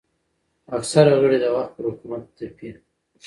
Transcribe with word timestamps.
اکثره 0.77 1.13
غړي 1.21 1.37
د 1.41 1.45
وخت 1.55 1.71
پر 1.75 1.83
حکومت 1.91 2.23
تپي 2.37 2.69